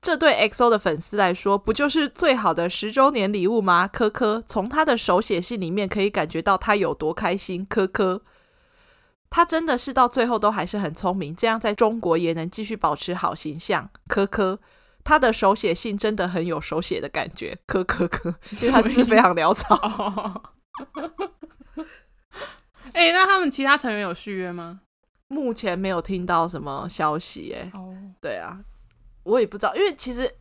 [0.01, 3.89] 这对 XO 的粉丝来说，不就是最好的十周年礼物吗？
[3.89, 7.67] 科科，从他的手写信里面可以感觉到他有多开心。
[7.67, 8.23] 科科，
[9.29, 13.91] 他真的是到最后都还是很聪明，这样在中国也能继续保持好形象。
[14.07, 14.61] 科科，
[15.03, 17.59] 他的手写信真的很有手写的感觉。
[17.67, 19.75] 科科科，因为他字非常潦草。
[22.93, 24.81] 哎、欸，那他们其他成员有续约吗？
[25.27, 27.53] 目前没有听到什么消息。
[27.53, 28.61] 哎，哦，对啊。
[29.29, 30.35] 我也不知道，因为其实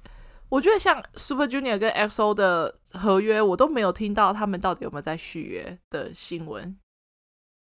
[0.47, 6.77] 我觉得像 Super Junior 跟 XO 的合约，我都没有听到他们到底有没有在续约的新闻。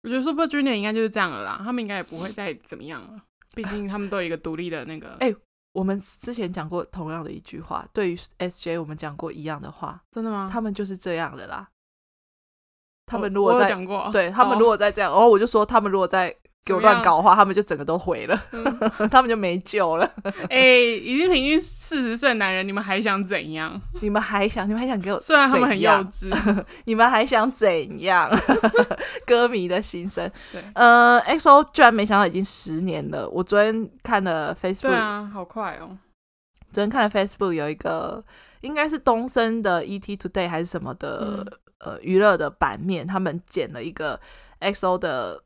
[0.03, 3.23] 我觉得 Super Junior 应该就是这样了啦，他们应该也不会再怎么样了。
[3.55, 5.13] 毕竟他们都有一个独立的那个。
[5.21, 5.35] 哎、欸，
[5.71, 10.49] 我们之前讲过同样的一句话，对于 SJ 我们讲过一样的话，真的吗？
[10.51, 11.69] 他们就是这样的啦。
[13.05, 16.35] 他们如果在讲过，对他们如果再这样，然、哦、后我就说他们如果在。
[16.65, 18.65] 给我乱搞的话，他们就整个都毁了，嗯、
[19.11, 20.11] 他们就没救了。
[20.49, 23.79] 哎、欸，已经平均四十岁的男人，你们还想怎样？
[24.01, 24.67] 你们还想？
[24.67, 25.21] 你们还想给我？
[25.21, 26.33] 虽然他们很幼稚，
[26.85, 28.27] 你们还想怎样？
[29.27, 30.27] 歌迷的心声。
[30.51, 33.29] 对，呃，XO 居然没想到已经十年了。
[33.29, 35.95] 我昨天看了 Facebook，对啊，好快哦。
[36.71, 38.25] 昨天看了 Facebook 有一个，
[38.61, 41.45] 应该是东森的 ET Today 还是什么的，
[41.85, 44.19] 嗯、呃，娱乐的版面，他们剪了一个
[44.61, 45.43] XO 的。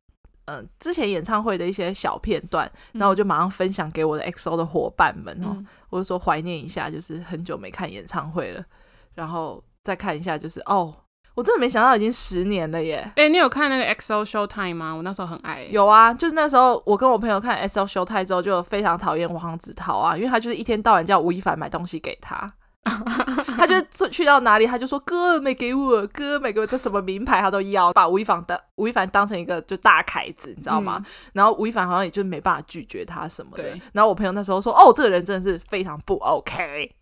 [0.50, 8.66] 嗯，之前演唱会的一些小片段，然后我就马上分享给我的 XO 的伙伴们哦，嗯、我就说怀念一下，就是很久没看演唱会了，
[9.14, 10.92] 然后再看一下，就是哦，
[11.36, 13.04] 我真的没想到已经十年了耶！
[13.16, 14.92] 哎、欸，你有看那个 XO Showtime 吗？
[14.92, 15.64] 我那时候很爱。
[15.70, 22.52] 有啊，就是那时候我跟我朋友看 XO Showtime 之后，就非常讨厌黄子韬啊，因为他就是一天到晚叫吴亦凡买东西给他。
[23.58, 31.02] 他就去到哪里，他就说哥没给我，哥没给我，这什么名牌他都要，把吴亦凡当吴亦凡当成一个就大凯子，你知道吗？
[31.04, 33.64] 嗯、然后吴亦凡好像也就没办法拒绝他什么的。
[33.94, 36.96] 然后我朋友那时候说，哦，这个人真的是非常不 OK。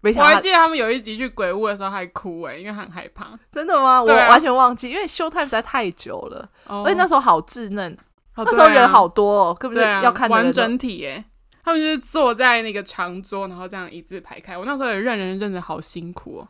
[0.00, 3.30] 没想到，我还记得他们有一集去鬼屋的时候还哭哎，因为很害怕。
[3.50, 4.02] 真的吗？
[4.02, 7.96] 我完全忘记，因为 Showtime 实在太久了，哦、而且那时候好稚嫩，
[8.36, 11.24] 那时候人好多，哦，根本就要看完整体哎。
[11.68, 14.56] 他们就是坐在那个长桌，然后这样一字排开。
[14.56, 16.48] 我那时候也认人认得好辛苦哦。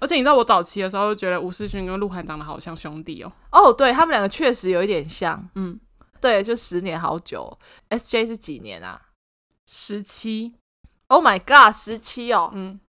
[0.00, 3.32] 而且你知道，我早期的时候就觉得吴世勋跟鹿晗长得好像兄弟哦。
[3.52, 5.48] 哦，对，他们两个确实有一点像。
[5.54, 5.78] 嗯，
[6.20, 7.56] 对，就十年好久。
[7.90, 9.00] SJ 是几年啊？
[9.64, 10.54] 十七。
[11.06, 12.50] Oh my god，十七哦。
[12.52, 12.80] 嗯。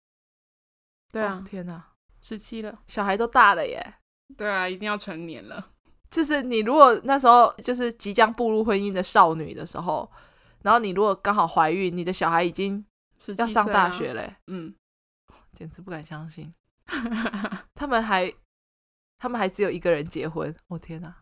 [1.12, 1.84] 对啊，哦、天哪，
[2.22, 3.96] 十七了，小孩都大了耶。
[4.38, 5.66] 对啊，一定要成年了。
[6.08, 10.10] 就是你如果那时候就是即将步入婚姻的少女的时候。
[10.62, 12.84] 然后你如果刚好怀孕，你的小孩已经
[13.36, 14.74] 要上大学嘞，啊、嗯，
[15.52, 16.52] 简直不敢相信，
[17.74, 18.32] 他们还
[19.18, 21.14] 他们还只有一个人结婚，我、哦、天哪，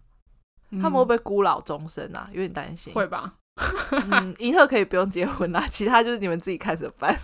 [0.70, 2.28] 嗯、他们会不会孤老终生啊？
[2.32, 3.34] 有点担心，会吧？
[4.10, 7.14] 嗯，银赫可以不用结婚啦，其他就是你们自己看着办。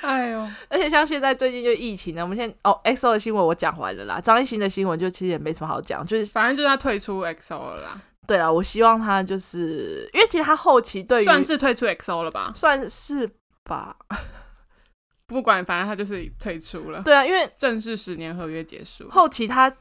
[0.00, 8.00] 哎呦，而且像现在最近就疫情呢，我们现在哦，XO 的新闻我讲完了啦，张艺兴的新闻就其实也没什么好讲，就是反正就是他退出 XO 了啦。
[8.28, 13.26] 对了，我希望他就是因为其实他后期对于算是退出 XO 了吧，算是
[13.64, 13.96] 吧。
[15.26, 17.02] 不管，反正他就是退出了。
[17.02, 19.74] 对啊，因为正式十年合约结束，后期他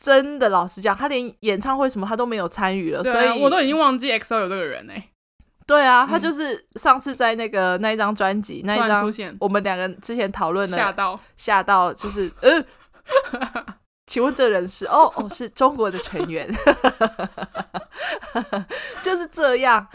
[0.00, 5.10] 真的老实讲，他连演唱会什么他都没有参与了，啊、所以我都已经忘记 XO 有这个人哎、欸。
[5.66, 12.64] 对啊，他就是上次在那个那一张专辑那一张出现，我们两个之前讨论的吓到吓到，就是呃。
[14.08, 16.48] 请问这人是哦哦，是中国的成员，
[19.02, 19.86] 就是这样。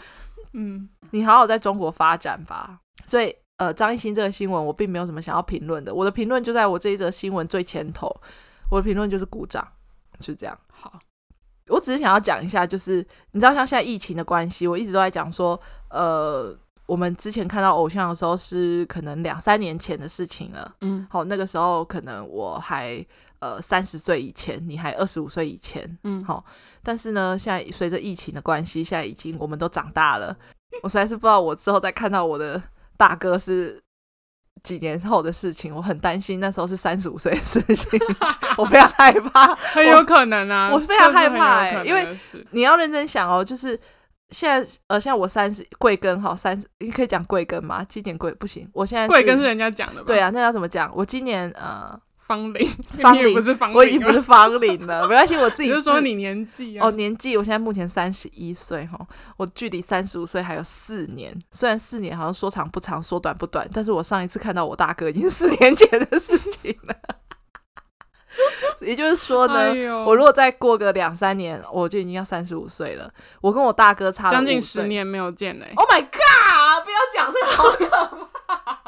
[0.52, 2.80] 嗯，你好好在中国发展吧。
[3.04, 8.08] 所以呃，张艺兴这个新闻我并没有什么想要评论的，我的评论就在我这一则新闻最前头。
[8.70, 9.66] 我的评论就是鼓掌，
[10.18, 10.58] 就这样。
[10.70, 10.98] 好，
[11.68, 15.60] 我只是想要讲一下，就是你知道像现在疫情的关系，我一直都在讲说，
[15.90, 20.74] 呃，我们之前看到偶像的时候是可能两三年前的事情了。
[20.80, 23.04] 嗯，好，那个时候可能我还
[23.42, 25.98] 呃三十岁以前，你还二十五岁以前。
[26.04, 26.44] 嗯，好，
[26.80, 30.34] 但是呢，现在随着疫情的关系，现在已经我们都长大了。
[30.80, 32.62] 我实在是不知道我之后再看到我的
[32.96, 33.82] 大哥是
[34.62, 37.98] 几年后的事情，我很担心那时候是三十五岁的事情，
[38.56, 42.16] 我非常害怕，很有可能啊，我，我非常害怕哎、欸，因为
[42.52, 43.78] 你要认真想哦，就是
[44.30, 47.84] 现在呃，现在我三十贵庚哈，三十你可以讲贵庚吗？
[47.88, 50.06] 今年贵不行，我现在贵庚是人家讲的吧？
[50.06, 50.88] 对啊，那要怎么讲？
[50.94, 52.00] 我今年呃。
[52.32, 52.66] 芳龄，
[52.96, 58.98] 方龄不是芳龄，我已经不是方龄了， 没关系，我自己就是说你年纪、啊、哦，年纪，我现在目前三十一岁哈，
[59.36, 66.94] 我距离三十五岁还有四年，虽然四年好像说长不长，说短不短，但是我上一次看到我大哥已经是四年前的事情了。
[68.80, 73.12] 也就是说呢，哎、我如果再过个两三年，我就已经要三十五岁了。
[73.42, 75.70] 我跟我大哥差将近十年没有见嘞。
[75.76, 76.82] Oh my god！
[76.82, 77.86] 不要讲这个，好可
[78.46, 78.81] 怕。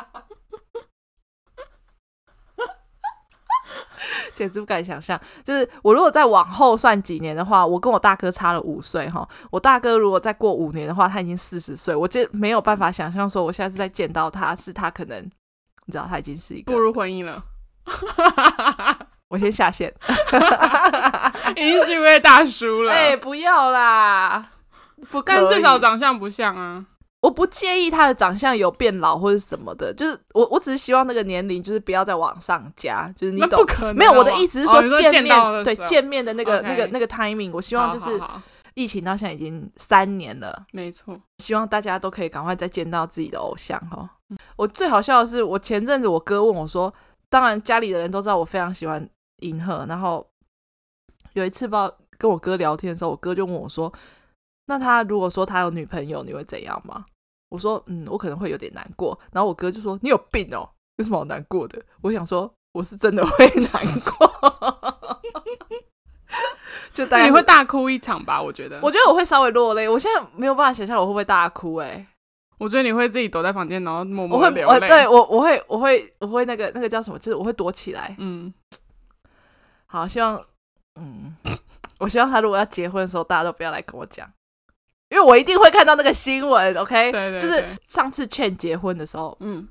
[4.34, 9.28] 简直不敢想象，就是我如果再往后算几年的话，我跟我大哥差了五岁哈。
[9.50, 15.22] 我大哥如果再过五年的话，他已经四十岁，我这没有办法想象说，我下次再见到他是他可能，
[15.86, 17.42] 你知道他已经是一个步入婚姻了。
[19.28, 19.92] 我先下线，
[21.56, 22.92] 已经是一位大叔了。
[22.92, 24.50] 哎、欸，不要啦，
[25.10, 26.84] 不，但至少长相不像啊。
[27.24, 33.60] 我不介意他的长相有变老或者什么的，就是我我只是希望那个年龄就是不要再往上加，就是你懂？
[33.60, 38.20] 不可能没有，我的意思是说见面、哦、对见面的那个那个那个 timing，我希望就是
[38.74, 44.06] 疫情到现在已经三年了，没错，希望大家都可以赶快再见到自己的偶像哈。
[44.56, 46.92] 我最好笑的是，我前阵子我哥问我说，
[47.30, 49.08] 当然家里的人都知道我非常喜欢
[49.38, 50.26] 银赫，然后
[51.32, 53.90] 有一次不知道跟我哥聊天的时候，我哥就问我说，
[54.66, 57.06] 那他如果说他有女朋友，你会怎样吗？
[57.54, 59.16] 我说嗯，我可能会有点难过。
[59.30, 63.70] 然后我哥就说：“你有病哦，有什么好难过的？”我想说，我是真的会难
[64.18, 64.28] 过，
[66.92, 68.42] 就大概你会大哭一场吧？
[68.42, 69.88] 我觉得，我觉得我会稍微落泪。
[69.88, 71.86] 我现在没有办法想象我会不会大哭、欸。
[71.86, 72.06] 哎，
[72.58, 74.64] 我觉得你会自己躲在房间，然后默默流泪。
[74.64, 77.16] 我会，我对我我会我会我会那个那个叫什么？
[77.20, 78.16] 就是我会躲起来。
[78.18, 78.52] 嗯，
[79.86, 80.42] 好，希望
[81.00, 81.36] 嗯，
[82.00, 84.28] 我希望他如果要结婚的时候，大家都不要来跟我讲。
[85.10, 87.12] 因为我一定会看到那个新闻，OK？
[87.12, 89.68] 对对对，就是上次劝结婚的时候，嗯，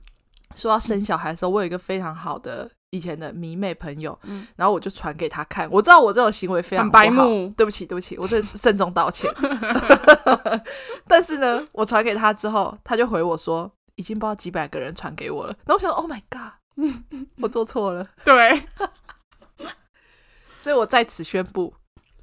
[0.55, 9.29] 说要生小孩的时候，我有一个非常好的以前的迷妹朋友，嗯，然后我就传给他看，我知道我这种行为非常不好，白目，对不起，对不起，我这慎重道歉。
[11.07, 15.53] 但是呢，我传给他之后，他就回我说，已经不知道几百个人传给我了。
[15.65, 16.53] 然后我想说，Oh my god，
[17.41, 18.61] 我做错了， 对，
[20.59, 21.73] 所以我在此宣布，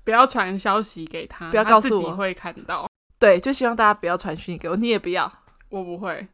[0.05, 2.89] 不要传消息给他，不要告诉我，会看到。
[3.21, 5.31] 对，就希望大家不要传讯给我，你也不要，
[5.69, 6.27] 我不会。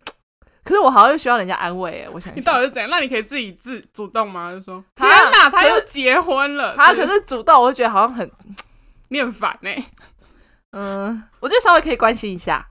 [0.65, 2.89] 可是我好像又需要人家安慰哎，我想你到底是怎样？
[2.91, 4.53] 那你可以自己自主动吗？
[4.53, 6.75] 就说天哪，他又结婚了。
[6.77, 8.31] 他可是主动，我就觉得好像很
[9.09, 9.85] 你很烦哎。
[10.73, 12.69] 嗯，我觉得稍微可以关心一下。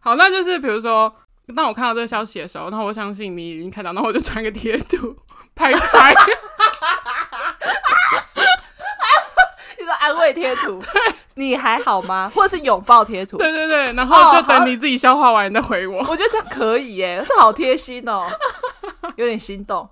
[0.00, 1.14] 好，那就是比如说，
[1.54, 5.16] 当我看到这个消息的时候，那我相信你已经看到，那我就传个贴图
[5.54, 6.14] 拍拍。
[9.78, 12.30] 你说安慰贴图， 对，你还好吗？
[12.34, 13.36] 或者是拥抱贴图？
[13.36, 15.98] 对对对，然后就等你自己消化完再回我。
[16.00, 18.26] 我觉得这样可以耶，这好贴心哦，
[19.16, 19.88] 有点心动。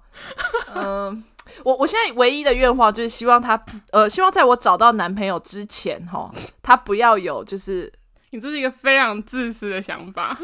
[0.74, 1.24] 嗯，
[1.62, 3.60] 我我现在唯一的愿望就是希望他，
[3.92, 6.30] 呃，希望在我找到男朋友之前，哈，
[6.62, 7.92] 他不要有，就是
[8.30, 10.36] 你这是一个非常自私的想法。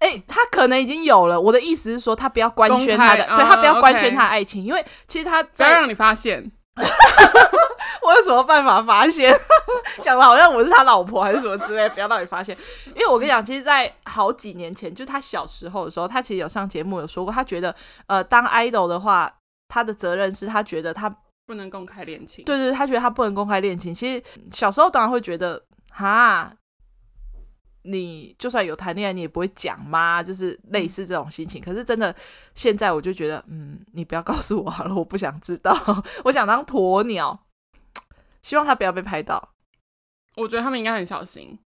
[0.00, 1.40] 哎、欸，他可能已经有了。
[1.40, 6.50] 我的意思是说，他不要官宣他的，对，他不要官宣他的爱情，嗯、因为其实他在不要让你发现。
[8.02, 9.34] 我有什么办法发现？
[10.02, 12.56] 讲的好像我是他老婆还是什么之类，不要让你发现。
[12.94, 17.74] 因为我跟你讲，其实，在好几年前，就他小时候的时候，他其实有上节目有说过，他觉得
[18.06, 19.30] 呃，当 idol 的话，
[19.68, 21.14] 他的责任是他觉得他
[21.46, 22.44] 不能公开恋情。
[22.44, 23.94] 对，对对，他觉得他不能公开恋情。
[23.94, 25.62] 其实小时候当然会觉得，
[25.92, 26.52] 哈。
[27.90, 30.22] 你就算有谈恋爱，你也不会讲吗？
[30.22, 31.60] 就是类似这种心情。
[31.60, 32.14] 嗯、可是真的，
[32.54, 35.72] 现在我就觉得，嗯，你不要告诉我好了，我不想知道。
[36.24, 37.46] 我想当鸵鸟，
[38.42, 39.54] 希望他不要被拍到。
[40.36, 41.58] 我觉得他们应该很小心，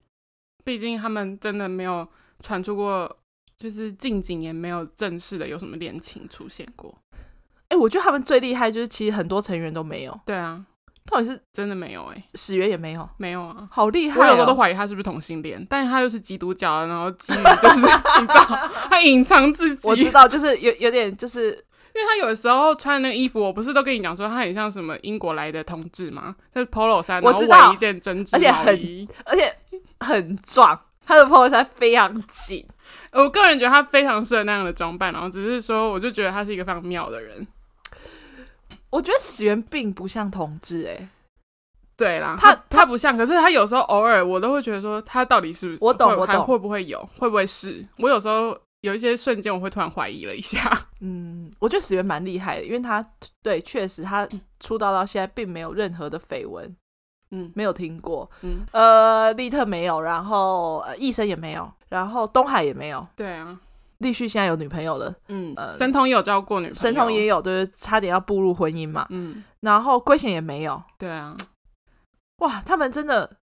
[0.63, 2.07] 毕竟他们真的没有
[2.41, 3.19] 传出过，
[3.57, 6.97] 就是近几年没有正式的有什么恋情出现过。
[7.13, 10.21] 哎、欸，我觉得他们最厉害就是，其实很多成员都没有。
[10.27, 10.67] 对啊。
[11.07, 14.23] 到底是真的没有哎、欸，始源也没有，没有啊，好厉害、喔！
[14.23, 17.81] 我有时候都怀疑他是不是同性恋，但是他又是基督教，然后基于就是
[18.21, 19.89] 你知道，他隐藏自己。
[19.89, 26.37] 我知道，就是有有点，就是因为他有的时候穿那个衣服，我不是都跟你讲说他很像什么英国来的同志吗？
[26.55, 29.57] 就是 polo 衫，然后围一件针织毛衣，而且很而且
[29.99, 32.65] 很壮，他的 polo 衫非常紧，
[33.13, 37.45] 我个人觉得他非常适合那样的装扮，然后只是说，我就觉得他是一个非常妙的人。
[38.91, 41.09] 我觉得始源并不像同志、欸，哎，
[41.97, 45.85] 对啦，他他，不像，可是他有时候偶尔我都会觉得说，他到底是不是？
[45.85, 46.99] 我懂，我懂，会不会有？
[47.19, 47.87] 会不会是？
[47.99, 50.87] 我有时候有一些瞬间，我会突然怀疑了一下。
[51.01, 53.05] 嗯，我觉得始源蛮厉害的，因为他
[53.43, 54.29] 对，确实他
[54.59, 56.75] 出道到现在并没有任何的绯闻。
[57.33, 58.29] 嗯，没有听过。
[58.43, 63.07] 嗯，呃，利特没有，然后呃，义生也没有，然后东海也没有。
[63.15, 63.57] 对啊，
[64.01, 65.15] 立旭现在有女朋友了。
[65.29, 69.07] 嗯，呃，神童也有交过女朋友，神童也有，对，差点要步入婚姻嘛。
[69.09, 70.83] 嗯，然后圭贤也没有。
[70.99, 71.35] 对啊，
[72.39, 73.39] 哇，他们真的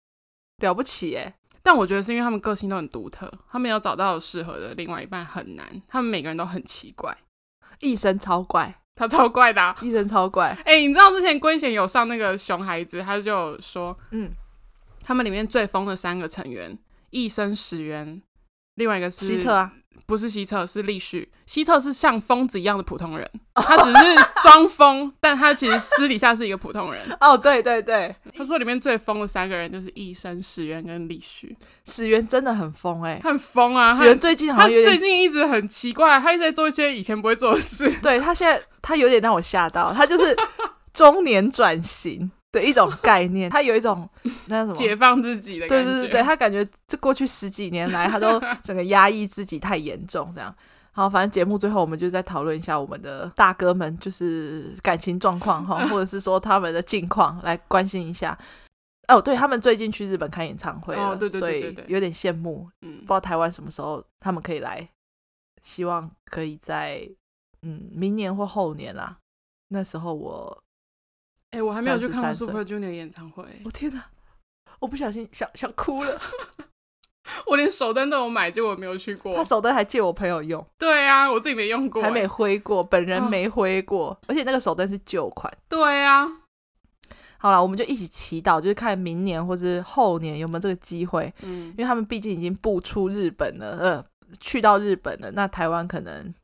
[0.58, 1.34] 了不起哎！
[1.62, 5.66] 但我觉得是因为他们个性都很独特，他们要找到适合的另外一半很难。
[5.88, 7.16] 他们每个人都很奇怪，
[7.80, 8.80] 一生超怪。
[8.96, 10.50] 他超怪的、啊，医生超怪。
[10.64, 14.30] 哎、欸，你知道之前圭贤有上那个熊孩子，他就说，嗯，
[15.02, 16.78] 他们里面最疯的三个成员，
[17.10, 18.22] 一生、始源，
[18.76, 19.72] 另外一个是希澈啊，
[20.06, 21.30] 不是西澈，是立旭。
[21.46, 27.02] 西澈是像疯子一样的普通人，他只是装疯，但他其实私底下是一个普通人。
[27.20, 31.56] 哦，对对对，他说里面最疯的三个人就是医生、史源跟立旭。
[31.84, 33.94] 史源真的很疯哎、欸，很疯啊！
[33.94, 37.90] 史源最近好像他最近一直很奇怪，他一直在做一些以前不会做的事。
[38.00, 40.36] 对，他现在他有点让我吓到，他就是
[40.92, 44.08] 中年转型的一种概念，他有一种
[44.46, 45.84] 那什么解放自己的感觉。
[45.84, 50.54] 对对对对，他感觉这过去十几年来，他都 整个压抑自己太严重，这样。
[50.92, 58.38] 好，反正节目最后我们就再讨论一下我们的大哥们，就是感情状况哈，或者是说他们的近况，来关心一下。
[59.08, 62.70] 哦，对，他们最近去日本开演唱会了，哦、对对对对对，所以有点羡慕。
[62.82, 64.88] 嗯，不知道台湾什么时候他们可以来，
[65.62, 67.06] 希望可以在
[67.62, 69.18] 嗯明年或后年啦。
[69.68, 70.63] 那时候我，
[71.54, 73.44] 哎，我还没有去看过 Super Junior 演唱会。
[73.64, 74.04] 我、哦、天哪，
[74.80, 76.20] 我不小心想想哭了。
[77.46, 79.34] 我连手灯都有买，结果我没有去过。
[79.34, 80.64] 他手灯还借我朋友用。
[80.76, 85.52] 对啊，我自己没用过，还没挥过，本人没挥过，哦、而且那个手灯是旧款。
[85.68, 86.26] 对啊。
[87.38, 91.32] 好了，我们就一起祈祷，就是看明年或者后年有没有这个机会。
[91.42, 94.04] 嗯，因为他们毕竟已经不出日本了，呃，
[94.40, 96.34] 去到日本了，那台湾可能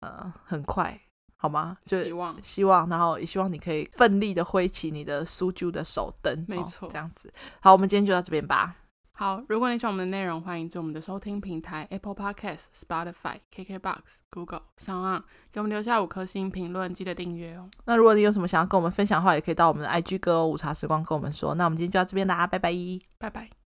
[0.00, 0.98] 呃很快，
[1.42, 1.76] 好吗？
[1.84, 7.32] 就希望希望，然后也希望你可以奋力的挥起你的苏啾的手灯，没错，这样子。
[7.60, 8.76] 好，我们今天就到这边吧。
[9.10, 17.68] 好，如果你喜欢我们的内容，欢迎在我们的收听平台 Apple Podcast、Spotify、KKBox、Google、SoundOn，给我们留下五颗星评论，记得订阅哦。
[17.86, 21.56] 那如果你有什么想要跟我们分享的话，也可以到我们的 IG 阁楼午茶时光跟我们说。
[21.56, 22.72] 那我们今天就到这边啦，拜拜，
[23.18, 23.61] 拜拜。